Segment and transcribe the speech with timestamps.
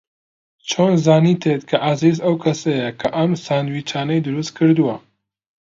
[0.69, 4.95] چۆن زانیت کە عەزیز ئەو کەسەیە کە ئەم ساندویچانەی دروست کردووە؟